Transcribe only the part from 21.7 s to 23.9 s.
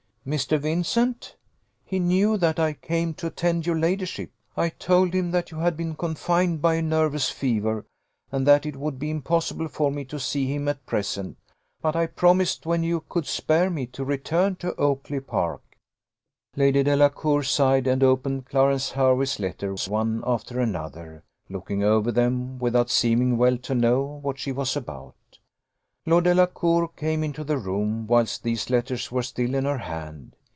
over them without seeming well to